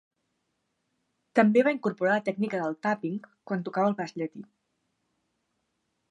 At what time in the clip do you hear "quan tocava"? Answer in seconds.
3.51-3.91